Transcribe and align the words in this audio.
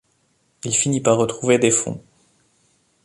Il 0.63 0.73
finit 0.75 0.99
par 0.99 1.15
retrouver 1.19 1.59
des 1.59 1.69
fonds. 1.69 2.01